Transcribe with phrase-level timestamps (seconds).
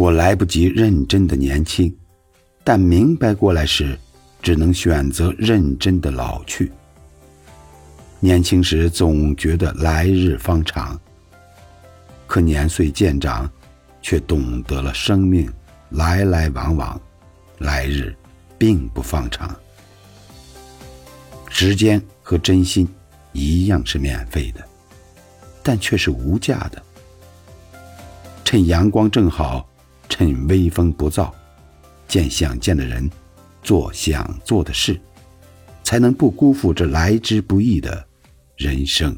[0.00, 1.94] 我来不及认真的年轻，
[2.64, 3.98] 但明白过来时，
[4.40, 6.72] 只能选择认真的老去。
[8.18, 10.98] 年轻时总觉得来日方长，
[12.26, 13.46] 可年岁渐长，
[14.00, 15.52] 却懂得了生命
[15.90, 16.98] 来来往往，
[17.58, 18.16] 来日
[18.56, 19.54] 并不方长。
[21.50, 22.88] 时间和真心
[23.32, 24.66] 一样是免费的，
[25.62, 26.82] 但却是无价的。
[28.46, 29.68] 趁阳光正好，
[30.20, 31.32] 趁微风不燥，
[32.06, 33.10] 见想见的人，
[33.62, 35.00] 做想做的事，
[35.82, 38.06] 才能不辜负这来之不易的
[38.58, 39.16] 人生。